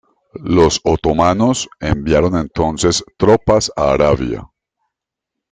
Los 0.43 0.81
otomanos 0.83 1.69
enviaron, 1.79 2.35
entonces, 2.35 3.03
tropas 3.19 3.71
a 3.75 3.91
Arabia. 3.93 4.49